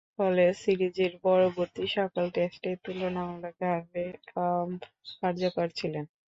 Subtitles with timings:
[0.15, 4.67] ফলে সিরিজের পরবর্তী সকল টেস্টেই তুলনামূলকভাবে কম
[5.15, 6.05] কার্যকর ছিলেন।